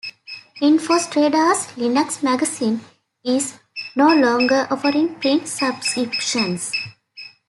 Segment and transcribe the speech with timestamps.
[0.63, 2.79] InfoStrada's "Linux Magazine"
[3.23, 3.59] is
[3.95, 6.71] no longer offering print subscriptions.